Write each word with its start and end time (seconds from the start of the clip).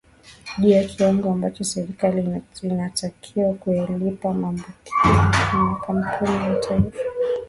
juu 0.59 0.69
ya 0.69 0.83
kiwango 0.83 1.31
ambacho 1.31 1.63
serikali 1.63 2.43
inatakiwa 2.61 3.53
kuyalipa 3.53 4.33
makampuni 4.33 6.25
ya 6.35 6.39
mafuta 6.49 6.83